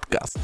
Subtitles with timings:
[0.00, 0.38] подкаст.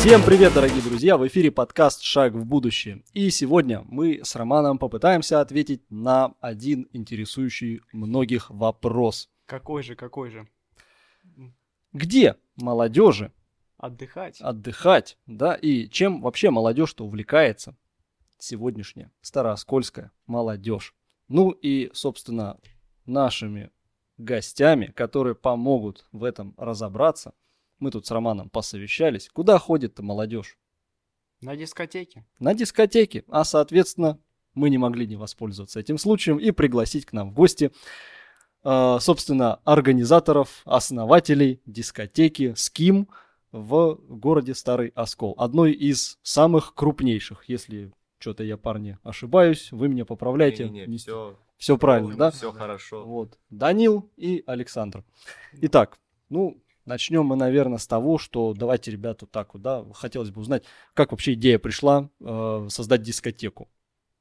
[0.00, 1.16] Всем привет, дорогие друзья!
[1.18, 3.02] В эфире подкаст «Шаг в будущее».
[3.12, 9.28] И сегодня мы с Романом попытаемся ответить на один интересующий многих вопрос.
[9.46, 10.48] Какой же, какой же?
[11.92, 13.32] Где молодежи
[13.80, 14.40] Отдыхать.
[14.42, 17.74] отдыхать, да, и чем вообще молодежь-то увлекается?
[18.38, 20.94] Сегодняшняя старооскольская молодежь.
[21.28, 22.58] Ну и, собственно,
[23.06, 23.70] нашими
[24.18, 27.32] гостями, которые помогут в этом разобраться,
[27.78, 29.30] мы тут с Романом посовещались.
[29.30, 30.58] Куда ходит-то молодежь?
[31.40, 32.26] На дискотеке.
[32.38, 34.18] на дискотеке, а соответственно
[34.52, 37.72] мы не могли не воспользоваться этим случаем и пригласить к нам в гости,
[38.62, 43.08] э, собственно, организаторов, основателей дискотеки «Ским»
[43.52, 45.34] в городе Старый Оскол.
[45.36, 50.68] Одной из самых крупнейших, если что-то я, парни, ошибаюсь, вы меня поправляйте.
[50.68, 52.30] Не-не-не, все, Все правильно, да?
[52.30, 53.04] Все хорошо.
[53.04, 53.38] Вот.
[53.48, 55.04] Данил и Александр.
[55.62, 55.98] Итак,
[56.28, 60.64] ну, начнем мы, наверное, с того, что давайте, ребята, так вот, да, хотелось бы узнать,
[60.94, 63.68] как вообще идея пришла э, создать дискотеку.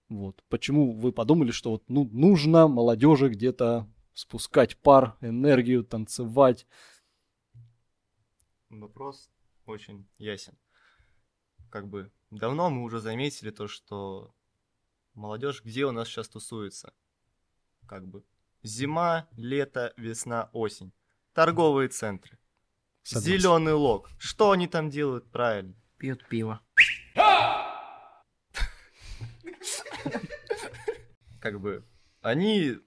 [0.07, 0.43] Вот.
[0.49, 6.65] Почему вы подумали, что вот, ну, нужно молодежи где-то спускать пар, энергию, танцевать?
[8.69, 9.31] Вопрос
[9.65, 10.57] очень ясен.
[11.71, 14.35] Как бы давно мы уже заметили то, что
[15.13, 16.93] молодежь где у нас сейчас тусуется?
[17.87, 18.23] Как бы
[18.61, 20.91] зима, лето, весна, осень.
[21.33, 22.37] Торговые центры.
[23.01, 23.31] Согласен.
[23.31, 24.09] Зеленый лог.
[24.19, 25.75] Что они там делают правильно?
[25.97, 26.61] Пьют пиво.
[31.41, 31.83] Как бы
[32.21, 32.77] они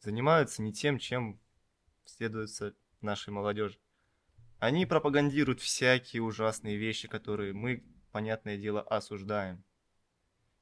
[0.00, 1.40] занимаются не тем, чем
[2.04, 3.78] следуется нашей молодежи.
[4.62, 7.82] Они пропагандируют всякие ужасные вещи, которые мы,
[8.12, 9.64] понятное дело, осуждаем.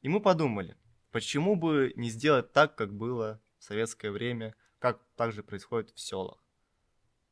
[0.01, 0.79] И мы подумали,
[1.11, 6.43] почему бы не сделать так, как было в советское время, как также происходит в селах.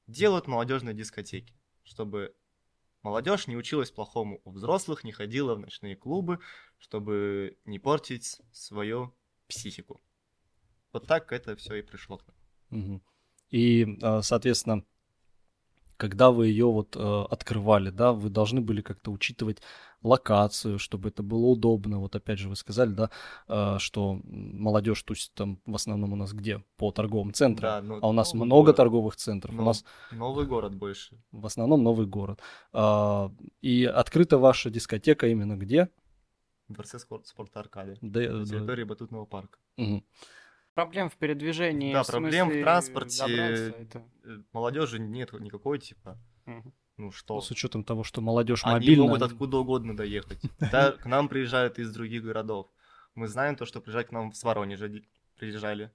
[0.06, 2.37] Делают молодежные дискотеки, чтобы
[3.03, 6.39] молодежь не училась плохому у взрослых, не ходила в ночные клубы,
[6.77, 10.03] чтобы не портить свою психику.
[10.93, 12.37] Вот так это все и пришло к нам.
[13.49, 14.85] И, э, соответственно,
[15.99, 19.61] когда вы ее вот э, открывали, да, вы должны были как-то учитывать
[20.03, 21.99] локацию, чтобы это было удобно.
[21.99, 23.11] Вот опять же вы сказали, да,
[23.49, 26.63] э, что молодежь тусит там в основном у нас где?
[26.77, 27.71] По торговым центрам.
[27.71, 28.77] Да, ну, А у нас много город.
[28.77, 29.55] торговых центров.
[29.55, 31.17] У Ну, нас Новый город больше.
[31.33, 32.41] в основном новый город.
[32.73, 33.31] А,
[33.61, 35.89] И открыта ваша дискотека именно где?
[36.69, 37.97] Дворце спор- спорта Аркады.
[38.03, 38.45] Да, На да.
[38.45, 39.59] территории батутного парка.
[39.77, 40.05] Мгм.
[40.78, 41.93] Проблем в передвижении.
[41.93, 43.25] Да, в проблем в транспорте.
[43.27, 46.16] это- Э, Молодежи нет никакой, типа,
[46.47, 46.72] Мгм.
[46.99, 47.34] ну что.
[47.34, 49.03] Ну, С учетом того, что молодежь Они мобильна.
[49.03, 50.38] могут они- откуда угодно доехать.
[50.72, 52.69] Да, к нам приезжают из других городов.
[53.17, 54.88] Мы знаем то, что приезжают к нам с Воронежа
[55.37, 55.91] приезжали.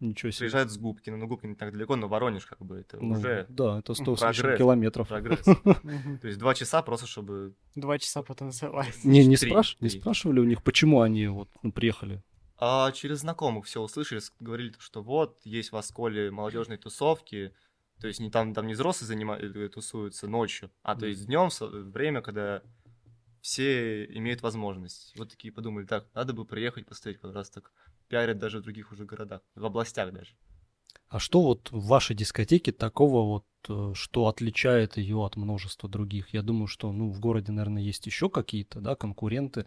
[0.00, 0.40] Ничего себе.
[0.40, 1.16] Приезжают с Губкина.
[1.16, 4.16] Ну, Губкин не так далеко, но Воронеж как бы это Ну, уже Да, это 100
[4.16, 4.58] с лишним прогресс.
[4.58, 5.06] километров.
[5.08, 5.44] прогресс.
[6.20, 7.54] То есть два часа просто, чтобы...
[7.76, 9.04] Два часа потанцевать.
[9.04, 12.24] Не, не, спраш- не спрашивали у них, почему они вот ну, приехали?
[12.56, 17.52] А через знакомых все услышали, говорили, что вот, есть в Осколе молодежные тусовки,
[18.00, 21.48] то есть не там, там не взрослые занима- э, тусуются ночью, а то есть днем,
[21.90, 22.62] время, когда
[23.40, 25.12] все имеют возможность.
[25.18, 27.72] Вот такие подумали, так, надо бы приехать, посмотреть, как раз так
[28.08, 30.34] пиарят даже в других уже городах, в областях даже.
[31.08, 36.32] А что вот в вашей дискотеке такого вот, э, что отличает ее от множества других?
[36.32, 39.66] Я думаю, что ну, в городе, наверное, есть еще какие-то, да, конкуренты.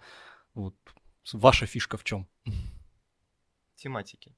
[0.53, 0.75] Вот
[1.33, 2.27] ваша фишка в чем?
[3.75, 4.35] Тематики.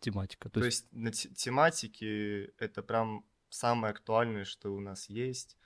[0.00, 0.48] Тематика.
[0.50, 5.56] То есть на те- тематике это прям самое актуальное, что у нас есть.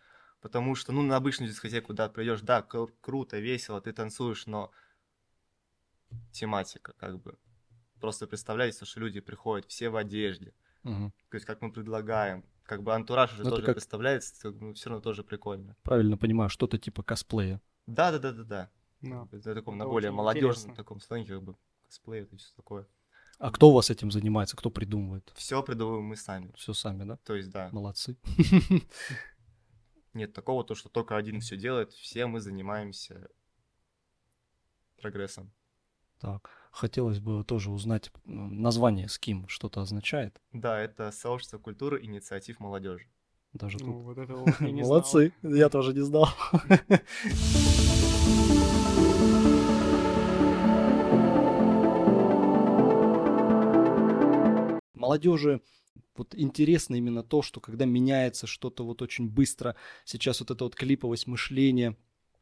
[0.41, 4.73] Потому что, ну, на обычную дискотеку, да, придешь, да, кру- круто, весело, ты танцуешь, но
[6.33, 7.39] тематика, как бы.
[8.01, 10.53] Просто представляете, что люди приходят все в одежде.
[10.83, 11.13] Мгм.
[11.31, 12.45] То есть, как мы предлагаем.
[12.65, 15.77] Как бы антураж уже Ну, это тоже как- представляется, ну, все равно тоже прикольно.
[15.83, 17.61] правильно понимаю, что-то типа косплея.
[17.87, 18.71] Да, да, да, да, да.
[19.03, 20.75] Ну, Это таком, на Это более очень молодежном интересно.
[20.75, 21.57] таком сленге, как бы
[21.87, 22.87] косплей, это что такое.
[23.39, 24.57] А кто у вас этим занимается?
[24.57, 25.33] Кто придумывает?
[25.35, 26.53] Все придумываем мы сами.
[26.57, 27.17] Все сами, да?
[27.25, 27.69] То есть, да.
[27.73, 28.17] Молодцы.
[30.15, 33.29] Нет такого, то, что только один все делает, все мы занимаемся
[35.01, 35.53] прогрессом.
[36.21, 40.41] Так, хотелось бы тоже узнать название с кем что-то означает.
[40.53, 43.09] Да, это сообщество культуры инициатив молодежи.
[43.53, 44.05] Даже ну, тут.
[44.05, 44.35] вот это.
[44.65, 46.29] Молодцы, я тоже не знал.
[54.95, 55.61] Молодежи
[56.17, 60.75] вот интересно именно то, что когда меняется что-то вот очень быстро, сейчас вот это вот
[60.75, 61.97] клиповость мышления,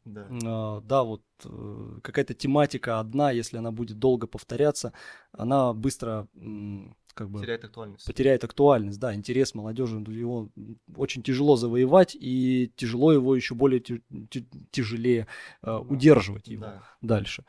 [0.04, 0.26] Да.
[0.44, 4.92] А, Да, вот э, какая-то тематика одна, если она будет долго повторяться,
[5.32, 8.06] она быстро м, как бы Теряет актуальность.
[8.06, 10.50] потеряет актуальность, да, интерес молодежи, ну, его
[10.96, 15.26] очень тяжело завоевать, и тяжело его еще более тя- тя- тяжелее
[15.62, 16.82] э, удерживать его Да.
[17.00, 17.44] дальше.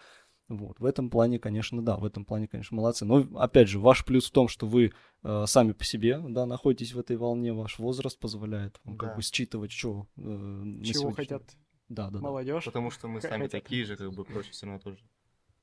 [0.50, 0.80] Вот.
[0.81, 3.06] В этом плане, конечно, да, в этом плане, конечно, молодцы.
[3.06, 4.92] Но, опять же, ваш плюс в том, что вы
[5.24, 9.16] э, сами по себе, да, находитесь в этой волне, ваш возраст позволяет вам как Да.
[9.16, 11.44] бы считывать, что э, Чего сегодняшний- хотят
[11.88, 12.19] Да, да, да.
[12.19, 12.66] молодежь.
[12.66, 13.52] Потому что мы сами хотят.
[13.63, 14.98] такие же, как бы проще все равно тоже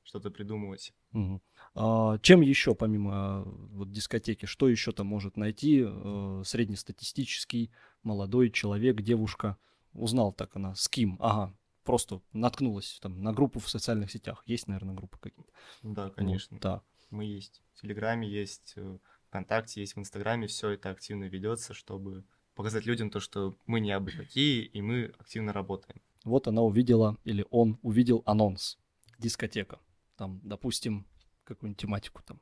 [0.08, 0.94] что-то придумывать.
[1.12, 1.42] Мгм.
[1.74, 7.70] А, чем еще, помимо а, вот дискотеки, что еще там может найти э, среднестатистический
[8.02, 9.58] молодой человек, девушка?
[9.92, 11.16] Узнал так она, с кем?
[11.20, 14.42] Ага, просто наткнулась там на группу в социальных сетях.
[14.46, 15.52] Есть, наверное, группы какие-то?
[15.82, 16.58] Да, Вот, конечно.
[16.60, 16.82] да.
[17.10, 20.46] Мы есть в Телеграме, есть э, ВКонтакте, есть в Инстаграме.
[20.46, 22.24] Все это активно ведется, чтобы
[22.54, 26.00] показать людям то, что мы не абы какие, и мы активно работаем.
[26.24, 28.78] Вот она увидела, или он увидел анонс.
[29.18, 29.78] Дискотека.
[30.18, 31.06] Там, допустим,
[31.44, 32.40] какую-нибудь тематику там.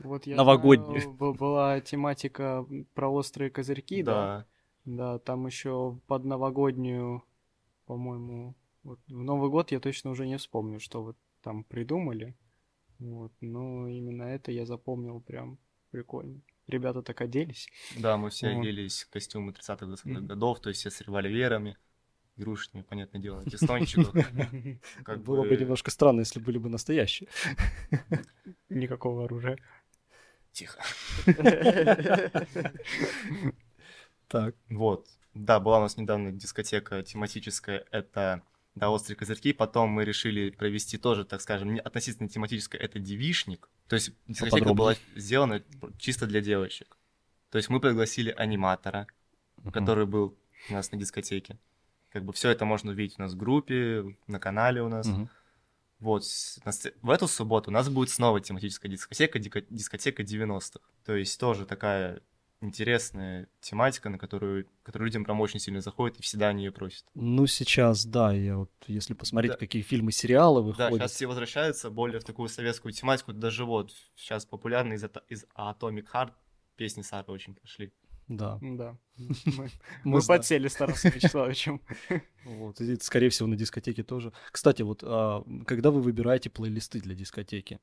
[0.00, 1.00] Вот я Новогоднюю.
[1.00, 4.12] знаю, была тематика про острые козырьки, да?
[4.12, 4.46] Да,
[4.84, 7.22] Да, там еще под новогоднюю,
[7.86, 12.34] по-моему, вот в Новый год я точно уже не вспомню, что вот там придумали.
[12.98, 15.58] Вот, но именно это я запомнил прям
[15.90, 16.40] прикольно.
[16.68, 17.68] Ребята так оделись.
[17.90, 18.62] да, мы все Вот.
[18.62, 20.26] оделись в костюмы 30-х 20-х Мгм.
[20.26, 21.76] годов, то есть все с револьверами,
[22.36, 24.12] игрушечными, понятное дело, тестончиков.
[25.04, 27.28] Как Было бы бы- немножко странно, если были бы настоящие.
[28.68, 29.58] Никакого оружия.
[30.52, 30.82] Тихо.
[34.28, 34.54] Так.
[34.70, 35.06] Вот.
[35.34, 38.42] Да, была у нас недавно дискотека тематическая, это
[38.74, 39.52] да, острые козырьки.
[39.52, 43.68] Потом мы решили провести тоже, так скажем, относительно тематическое, это девишник.
[43.88, 45.62] То есть дискотека была сделана
[45.98, 46.96] чисто для девочек.
[47.50, 49.06] То есть мы пригласили аниматора,
[49.72, 50.38] который был
[50.70, 51.58] у нас на дискотеке.
[52.12, 55.06] Как бы все это можно увидеть у нас в группе, на канале у нас.
[55.06, 55.28] Мгм.
[55.98, 56.24] Вот,
[57.02, 60.80] в эту субботу у нас будет снова тематическая дискотека, дискотека 90-х.
[61.04, 62.20] То есть тоже такая
[62.60, 67.04] интересная тематика, на которую, которую людям прям очень сильно заходит, и всегда они ее просят.
[67.14, 69.58] Ну, сейчас, да, я вот, если посмотреть, Да.
[69.58, 70.94] какие фильмы, сериалы Да, выходят.
[71.00, 76.06] сейчас все возвращаются более в такую советскую тематику, даже вот сейчас популярны из, из Atomic
[76.12, 76.32] Heart
[76.76, 77.92] песни Сары очень пошли.
[78.28, 78.58] Да.
[78.62, 78.96] Да.
[80.04, 81.80] Мы, подсели с Тарасом Вячеславовичем.
[82.44, 84.32] Вот, и, скорее всего, на дискотеке тоже.
[84.50, 87.78] Кстати, вот а, когда вы выбираете плейлисты для дискотеки,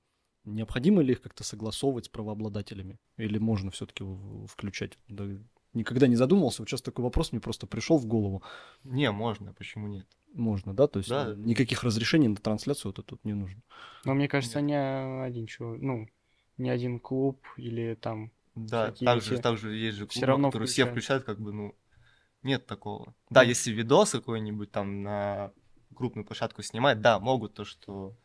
[0.45, 2.99] необходимо ли их как-то согласовывать с правообладателями?
[3.17, 4.03] Или можно все-таки
[4.47, 4.97] включать?
[5.07, 5.25] Да,
[5.73, 6.61] никогда не задумывался.
[6.61, 8.43] Вот сейчас такой вопрос мне просто пришел в голову.
[8.83, 10.07] Не, можно, почему нет?
[10.33, 10.87] Можно, да?
[10.87, 11.33] То есть Да.
[11.35, 13.61] никаких разрешений на трансляцию это тут не нужно.
[14.05, 14.75] Но мне кажется, не
[15.23, 16.07] один чего, ну,
[16.57, 20.83] не один клуб или там Да, также, эти- также есть же клубы, равно которые все
[20.83, 20.91] включают.
[20.91, 21.75] включают, как бы, ну,
[22.43, 23.15] нет такого.
[23.29, 25.51] Да, если видос какой-нибудь там на
[25.95, 28.15] крупную площадку снимать, да, могут то, что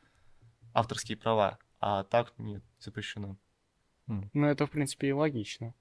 [0.72, 3.36] авторские права, а так нет, запрещено.
[4.06, 5.74] Ну, это, в принципе, и логично.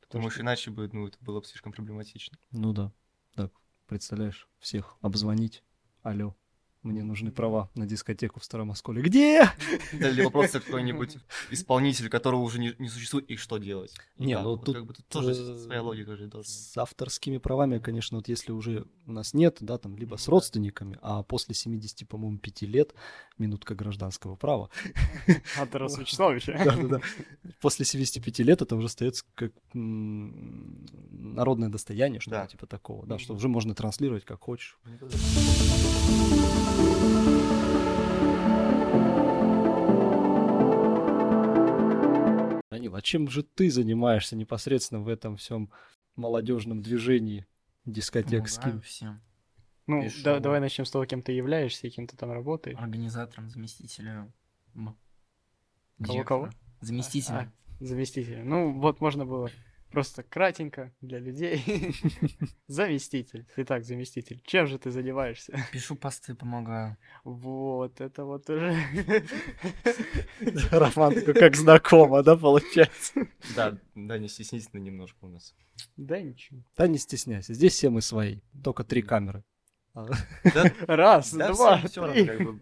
[0.00, 2.38] Потому что иначе бы, ну, это было бы слишком проблематично.
[2.50, 2.92] Ну да.
[3.34, 3.52] Так,
[3.86, 5.62] представляешь, всех обзвонить.
[6.02, 6.34] Алло,
[6.82, 9.02] мне нужны права на дискотеку в Старом Осколе.
[9.02, 9.50] Где?
[9.92, 11.16] Да, Либо просто какой-нибудь
[11.50, 13.92] исполнитель, которого уже не, не существует, и что делать?
[14.16, 14.42] Не, Никак.
[14.44, 16.50] ну Вот тут, как бы тут тоже э, своя логика же должна.
[16.52, 20.30] С авторскими правами, конечно, вот если уже у нас нет, да, там, либо с Ну
[20.30, 20.36] да.
[20.36, 22.94] родственниками, а после 70, по-моему, 5 лет,
[23.38, 24.70] минутка гражданского права,
[25.58, 26.60] А Тарас Вячеславовича.
[26.64, 27.00] да-да-да,
[27.60, 32.46] после 75 лет это уже остается как народное достояние, что-то Да.
[32.46, 34.78] типа такого, да, что уже можно транслировать как хочешь.
[34.84, 35.08] Данил,
[42.98, 45.70] а чем же ты занимаешься непосредственно в этом всем
[46.16, 47.46] молодежном движении
[47.84, 49.20] дискотек с Помогаю всем.
[49.86, 50.24] Ну, Пишу.
[50.24, 52.76] да- давай начнем с того, кем ты являешься и кем ты там работаешь.
[52.76, 54.32] Организатором, заместителем.
[56.04, 56.50] Кого-кого?
[56.80, 57.36] Заместителем.
[57.38, 58.42] А, заместитель.
[58.42, 59.48] Ну, вот можно было
[59.90, 61.62] просто кратенько для людей.
[62.66, 63.46] Заместитель.
[63.56, 64.40] Итак, заместитель.
[64.44, 65.52] Чем же ты занимаешься?
[65.72, 66.96] Пишу посты, помогаю.
[67.24, 68.76] Вот, это вот уже...
[70.70, 73.26] Роман как знакомо, да, получается?
[73.56, 75.54] Да, да, не стеснительно немножко у нас.
[75.96, 76.62] Да ничего.
[76.76, 79.44] Да не стесняйся, здесь все мы свои, только три камеры.
[79.94, 80.06] А,
[80.54, 82.26] Да, Раз, да, два, всё- всё равно, три.
[82.26, 82.60] как бы.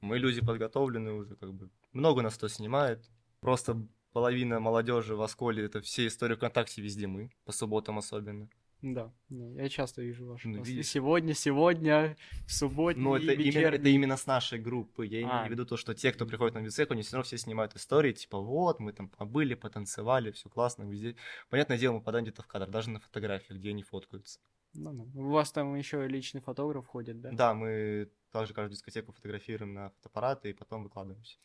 [0.00, 1.68] Мы люди подготовленные уже, как бы.
[1.92, 3.04] Много нас кто снимает.
[3.40, 8.48] Просто половина молодежи в Осколе, это все истории ВКонтакте везде мы, по субботам особенно.
[8.80, 10.84] Да, да, я часто вижу ваши Ну, посты.
[10.84, 15.04] Сегодня, сегодня, в субботу Но это именно, это именно с нашей группы.
[15.04, 15.48] Я имею А.
[15.48, 18.12] в виду то, что те, кто приходит на дискотеку, они все равно все снимают истории,
[18.12, 21.16] типа, вот, мы там побыли, потанцевали, все классно, везде.
[21.50, 24.38] Понятное дело, мы подаем где-то в кадр, даже на фотографиях, где они фоткаются.
[24.74, 25.10] Ну, ну.
[25.14, 27.30] У вас там еще личный фотограф ходит, да?
[27.32, 31.36] Да, мы также каждую дискотеку фотографируем на фотоаппараты и потом выкладываемся.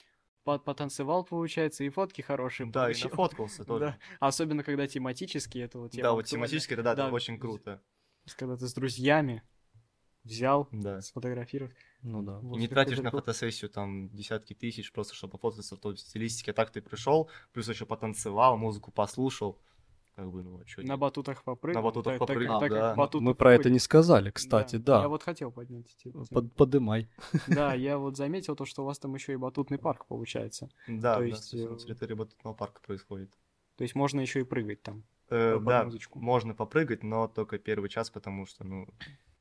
[0.43, 3.09] По- Потанцевал, получается, и фотки хорошие Да, и получил.
[3.09, 3.85] нафоткался тоже.
[3.85, 3.97] Да.
[4.19, 7.12] Особенно, когда тематические, это вот Да, вот тематически, это да, это Да.
[7.12, 7.81] очень круто.
[8.38, 9.41] Когда ты с друзьями
[10.23, 11.01] взял, Да.
[11.01, 11.71] сфотографировал.
[12.01, 12.39] Ну да.
[12.39, 16.51] Вот не тратишь на фотосессию там десятки тысяч, просто чтобы пофотаться в той стилистике.
[16.51, 19.59] А так ты пришел, плюс еще потанцевал, музыку послушал.
[20.15, 21.82] Как бы, ну, а На батутах попрыгал.
[21.82, 22.96] батутах так- так- попрыгал, так как да.
[22.96, 25.01] батут Мы про это не сказали, кстати, да.
[25.01, 26.13] Я вот хотел поднять эти.
[26.32, 27.10] Под- подымай.
[27.48, 30.70] Да, я вот заметил то, что у вас там еще и батутный парк получается.
[30.88, 33.32] Да, то да, есть, э, на территории батутного парка происходит.
[33.75, 35.03] То есть можно еще и прыгать там.
[35.29, 36.20] Э, под да, музычку.
[36.20, 38.88] можно попрыгать, но только первый час, потому что, ну,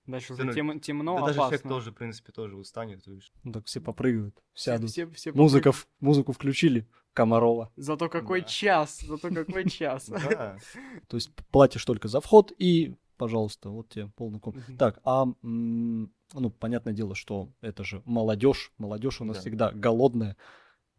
[0.06, 1.54] Дальше Да уже ну, тем- темно, да даже опасно.
[1.54, 3.04] эффект тоже, в принципе, тоже устанет.
[3.44, 4.90] Ну так все попрыгают, Все- сядут.
[4.90, 5.76] все- все Музыка, попрыгают.
[5.76, 7.70] в- музыку включили, Комарова.
[7.76, 8.46] Зато какой Да.
[8.48, 10.06] час, зато какой час.
[11.08, 14.54] То есть платишь только за вход и, пожалуйста, вот тебе полный ком.
[14.56, 14.76] Мгм.
[14.76, 18.72] Так, а, ну, понятное дело, что это же молодежь.
[18.78, 19.40] Молодежь у нас Да.
[19.42, 20.36] всегда голодная.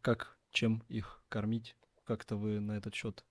[0.02, 1.76] Как, чем их кормить?
[2.06, 3.26] Как-то вы на этот счет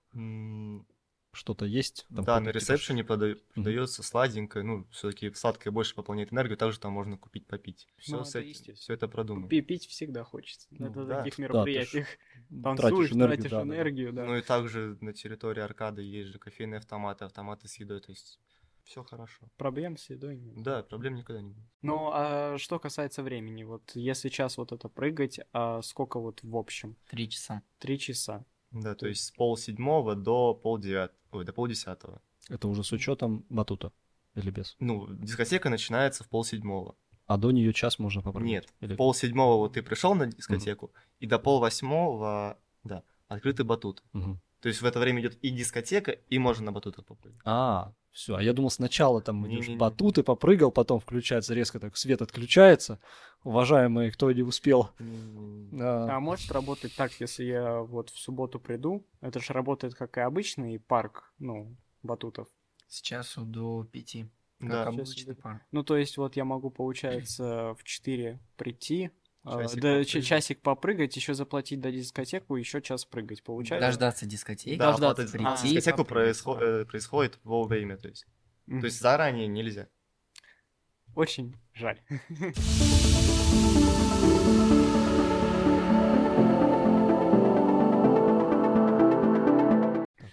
[1.33, 2.07] что-то есть?
[2.15, 6.79] Там да, на типа ресепшене пода- подается сладенькое, ну, все-таки сладкое больше пополняет энергию, также
[6.79, 7.89] там можно купить попить.
[7.99, 8.77] Все, Ну, это естественно.
[8.77, 9.49] все это продумано.
[9.49, 11.19] Пи- Пить всегда хочется Ну, на да.
[11.19, 12.07] таких ты мероприятиях.
[12.49, 13.75] тратишь Танцуешь, энергию, тратишь да, да, да.
[13.75, 14.25] энергию, да.
[14.27, 18.39] Ну и также на территории аркады есть же кофейные автоматы, автоматы с едой, то есть
[18.85, 19.49] все хорошо.
[19.57, 20.63] Проблем с едой нет.
[20.63, 21.65] Да, проблем никогда не будет.
[21.83, 26.57] Ну, а что касается времени, вот если час вот это прыгать, а сколько вот в
[26.57, 26.97] общем?
[27.09, 27.63] Три часа.
[27.79, 28.45] Три часа.
[28.73, 32.21] Да, то есть с пол седьмого до пол девятого, ой, до полдесятого.
[32.49, 33.93] Это уже с учетом батута
[34.35, 34.77] или без?
[34.81, 36.97] Ну, дискотека начинается в пол седьмого.
[37.27, 38.51] А до нее час можно попрыгать?
[38.51, 43.05] Нет, Или- в пол седьмого вот ты пришел на дискотеку, и до пол восьмого, да,
[43.29, 44.03] открытый батут.
[44.13, 44.41] Мгм.
[44.61, 47.41] То есть в это время идет и дискотека, и можно на батутах попрыгать.
[47.45, 48.37] А, все.
[48.37, 49.79] А я думал, сначала там идешь Не-не-не.
[49.79, 53.01] батуты, попрыгал, потом включается резко так свет отключается.
[53.45, 54.91] Уважаемые, кто не успел.
[55.81, 59.05] а, А может работать так, если я вот в субботу приду?
[59.21, 62.49] Это же работает как и обычный парк, ну, батутов.
[62.89, 64.29] С часу до пяти.
[64.61, 64.83] Как Да.
[64.85, 65.63] обычный Сейчас парк.
[65.73, 69.11] Ну, то есть вот я могу, получается, в 4 прийти,
[69.45, 70.27] Часик да, ч- попрыгать.
[70.27, 73.43] часик попрыгать, еще заплатить до дискотеку, еще час прыгать.
[73.43, 73.87] Получается?
[73.89, 74.79] Дождаться дискотеки.
[74.79, 76.37] Да, Дождаться, прийти, за дискотеку попрыгать.
[76.37, 78.25] происхо- э, происходит во время, то есть.
[78.67, 78.81] Мгм.
[78.81, 79.89] То есть заранее нельзя.
[81.17, 82.01] Очень жаль.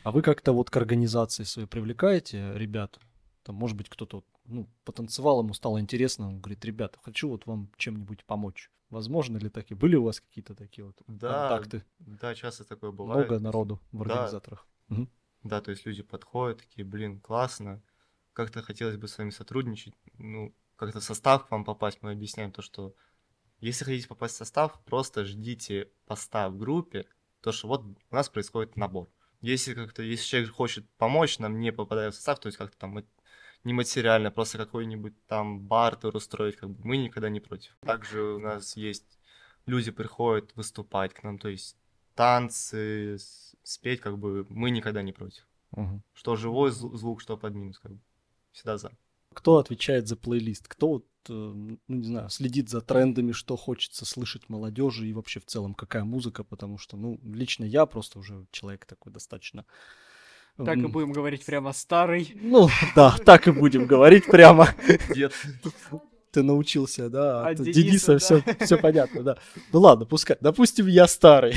[0.03, 2.99] А вы как-то вот к организации своей привлекаете ребят?
[3.43, 7.71] Там, может быть, кто-то ну, потанцевал, ему стало интересно, он говорит, ребята, хочу вот вам
[7.77, 8.71] чем-нибудь помочь.
[8.89, 9.77] Возможно ли такие?
[9.77, 11.85] Были у вас какие-то такие вот Да, контакты?
[11.99, 13.27] Да, часто такое бывает.
[13.27, 14.15] Много народу в Да.
[14.15, 14.67] организаторах.
[14.87, 15.09] Мгм.
[15.43, 17.81] Да, то есть люди подходят, такие, блин, классно,
[18.33, 22.51] как-то хотелось бы с вами сотрудничать, ну, как-то в состав к вам попасть, мы объясняем
[22.51, 22.95] то, что
[23.59, 27.05] если хотите попасть в состав, просто ждите поста в группе,
[27.41, 29.09] то, что вот у нас происходит набор.
[29.41, 32.97] Если как-то, если человек хочет помочь нам, не попадая в состав, то есть как-то там
[33.63, 37.77] не материально, просто какой-нибудь там бартер устроить, как бы мы никогда не против.
[37.81, 39.19] Также у нас есть
[39.65, 41.77] люди приходят выступать к нам, то есть
[42.15, 43.17] танцы,
[43.63, 45.47] спеть, как бы мы никогда не против.
[45.71, 46.01] Мгм.
[46.13, 47.99] Что живой зв- звук, что под минус, как бы.
[48.51, 48.91] Всегда за.
[49.33, 50.67] Кто отвечает за плейлист?
[50.67, 55.39] Кто вот, э, ну не знаю, следит за трендами, что хочется слышать молодежи и вообще
[55.39, 59.65] в целом какая музыка, потому что, ну, лично я просто уже человек такой достаточно.
[60.65, 62.35] Так и будем говорить прямо старый.
[62.41, 64.69] Ну, да, так и будем говорить прямо.
[65.13, 65.33] Дед.
[66.31, 68.19] Ты научился, да, От от Дениса, Дениса, да.
[68.19, 69.37] все, все понятно, да.
[69.73, 70.37] Ну ладно, пускай.
[70.39, 71.55] Допустим, я старый.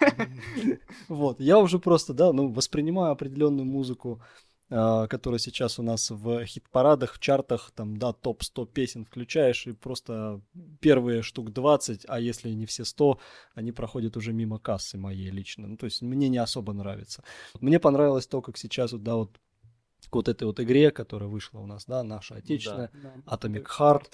[1.08, 4.20] Вот, я уже просто, да, ну, воспринимаю определенную музыку,
[4.68, 9.72] а, которая сейчас у нас в хит-парадах, в чартах, там, да, топ-100 песен включаешь, и
[9.72, 10.40] просто
[10.80, 13.18] первые штук 20, а если не все 100,
[13.54, 15.68] они проходят уже мимо кассы моей лично.
[15.68, 17.22] Ну, то есть мне не особо нравится.
[17.60, 19.40] Мне понравилось то, как сейчас, вот, да, вот
[20.10, 22.90] к вот этой вот игре, которая вышла у нас, да, наша отечественная,
[23.26, 24.06] Atomic Heart,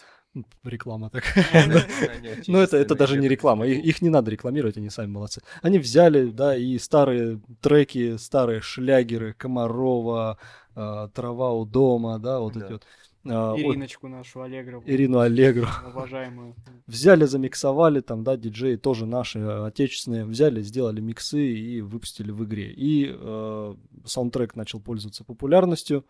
[0.65, 1.45] реклама такая.
[2.47, 5.43] Ну, это, это даже не реклама, их, не надо рекламировать, они сами молодцы.
[5.63, 10.39] Они взяли, да, и старые треки, старые шлягеры, Комарова,
[10.75, 12.87] а, Трава у дома, да, вот эти вот.
[13.27, 14.85] а, ой, Ириночку нашу Аллегрову.
[14.87, 15.67] Ирину Аллегру.
[15.87, 16.55] Уважаемую.
[16.87, 22.45] Взяли, замиксовали, там, да, диджеи тоже наши, э, отечественные, взяли, сделали миксы и выпустили в
[22.45, 22.73] игре.
[22.73, 23.75] И э,
[24.05, 26.05] саундтрек начал пользоваться популярностью,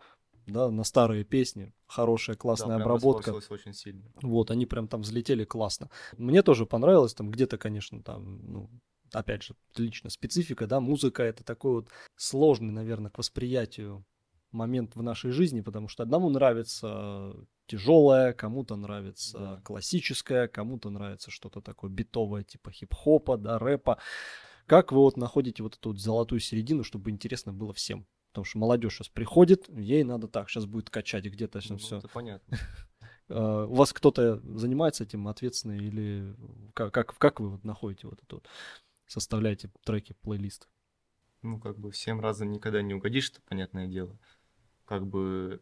[0.47, 3.33] да, на старые песни, хорошая, классная Да, обработка.
[3.33, 4.03] очень сильно.
[4.21, 5.89] Вот, они прям там взлетели классно.
[6.17, 8.69] Мне тоже понравилось, там где-то, конечно, там, ну,
[9.11, 14.05] опять же, лично специфика, да, музыка это такой вот сложный, наверное, к восприятию
[14.51, 17.33] момент в нашей жизни, потому что одному нравится
[17.67, 19.61] тяжелое, кому-то нравится Да.
[19.63, 23.97] классическое, кому-то нравится что-то такое битовое, типа хип-хопа, да, рэпа.
[24.65, 28.05] Как вы вот находите вот эту вот золотую середину, чтобы интересно было всем?
[28.33, 31.99] Потому что молодежь сейчас приходит, ей надо так, сейчас будет качать где-то Ну, все.
[31.99, 32.57] это понятно.
[33.29, 36.35] У вас кто-то занимается этим ответственный или
[36.73, 38.47] как, как, как вы вот находите вот это вот,
[39.05, 40.67] составляете треки, плейлист?
[41.43, 44.17] Ну, как бы всем разом никогда не угодишь, это понятное дело.
[44.85, 45.61] Как бы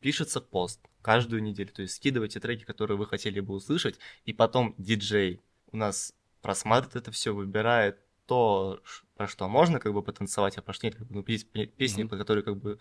[0.00, 4.74] пишется пост каждую неделю, то есть скидывайте треки, которые вы хотели бы услышать, и потом
[4.76, 5.40] диджей
[5.72, 7.98] у нас просматривает это все, выбирает
[8.28, 8.80] то,
[9.16, 11.66] про что можно как бы потанцевать, а про что нет, как бы, ну, пес- пе-
[11.66, 12.10] песни, Мгм.
[12.10, 12.78] по которые как бы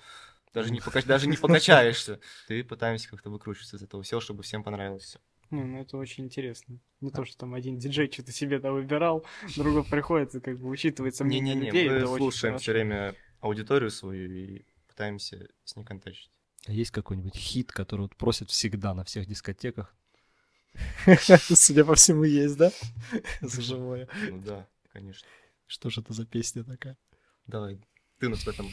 [0.54, 2.20] даже не, покач- даже не покачаешься.
[2.48, 5.20] Ты пытаемся как-то выкручиваться из этого всего, чтобы всем понравилось все.
[5.50, 6.77] Ну, ну, это очень интересно.
[7.00, 9.25] Не то, что там один диджей что-то себе там выбирал,
[9.56, 11.89] другой приходит и как бы учитывается мнение Не-не-не, людей.
[11.89, 16.30] мы это очень слушаем все время аудиторию свою и пытаемся с ней контачить.
[16.68, 19.96] А есть какой-нибудь хит, который вот просят всегда на всех дискотеках?
[21.56, 22.72] Судя по всему, есть, да?
[23.42, 24.08] За живое.
[24.30, 25.27] Ну да, конечно.
[25.68, 26.98] Что же это за песня такая?
[27.46, 27.80] Давай,
[28.20, 28.68] ты у нас в этом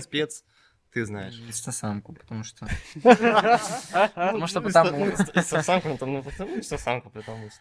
[0.00, 0.44] спец,
[0.92, 1.38] ты знаешь.
[1.46, 2.66] Инстасамку, потому что...
[3.02, 7.60] Потому что потому- Инстасамка, ну потому Инстасамка, потому что...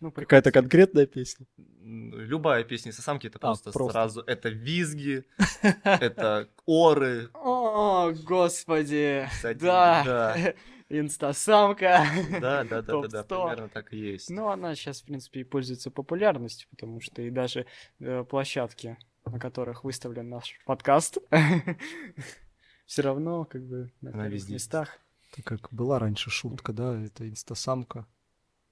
[0.00, 1.46] Ну, Какая-то конкретная песня?
[1.82, 3.92] Любая песня Инстасамки это А, просто просто.
[3.92, 4.20] сразу...
[4.22, 5.24] Это визги,
[5.84, 7.28] это оры.
[7.34, 9.28] О, господи.
[9.60, 10.54] Да.
[10.90, 12.04] Инстасамка.
[12.40, 13.48] Да, да, да, да, да, Топ-100.
[13.48, 14.28] примерно так и есть.
[14.28, 17.66] Ну, она сейчас, в принципе, и пользуется популярностью, потому что и даже
[18.00, 21.18] э, площадки, на которых выставлен наш подкаст,
[22.86, 24.98] все равно как бы на Она везде местах.
[25.32, 27.00] Это как была раньше шутка, да?
[27.00, 28.06] Это инстасамка.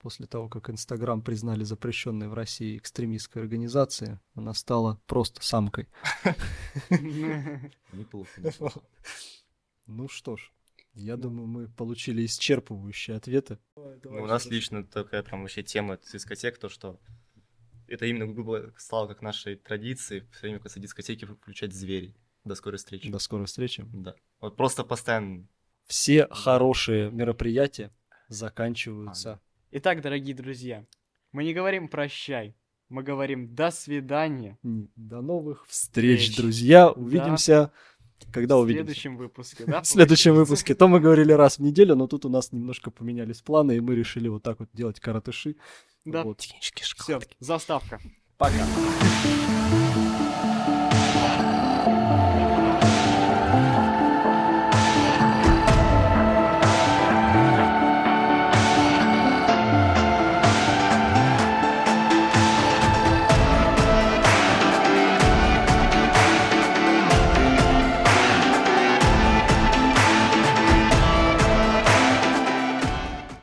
[0.01, 5.89] После того, как Инстаграм признали запрещенной в России экстремистской организацией, она стала просто самкой.
[6.91, 8.31] Неплохо.
[8.41, 8.81] неплохо.
[9.87, 10.53] Ну что ж,
[10.95, 13.59] я думаю, мы получили исчерпывающие ответы.
[13.77, 16.99] Ну, у нас лично такая прям вообще тема дискотек, то что
[17.87, 22.15] это именно говоря, стало как нашей традицией все время после дискотеки включать зверей.
[22.45, 23.11] До скорой встречи.
[23.11, 23.85] До скорой встречи.
[23.93, 24.15] Да.
[24.41, 25.47] Вот просто постоянно.
[25.87, 27.91] Все хорошие мероприятия
[28.29, 29.41] заканчиваются.
[29.71, 30.87] Итак, дорогие друзья,
[31.33, 32.55] мы не говорим прощай,
[32.89, 34.59] мы говорим до свидания.
[34.63, 36.37] До новых встреч, Встреч.
[36.37, 36.91] друзья.
[36.91, 37.71] Увидимся,
[38.33, 38.85] когда в увидимся.
[38.85, 39.83] следующем выпуске, да?
[39.83, 40.75] В следующем выпуске.
[40.75, 43.95] То мы говорили раз в неделю, но тут у нас немножко поменялись планы, и мы
[43.95, 45.57] решили вот так вот делать каратыши.
[46.05, 46.23] Да.
[46.25, 46.41] Вот.
[46.41, 48.01] Все, заставка.
[48.37, 48.65] Пока.